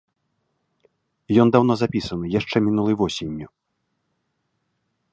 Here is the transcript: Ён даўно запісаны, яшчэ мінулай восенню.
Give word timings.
Ён 1.43 1.47
даўно 1.55 1.73
запісаны, 1.83 2.25
яшчэ 2.39 2.57
мінулай 2.69 2.95
восенню. 3.05 3.55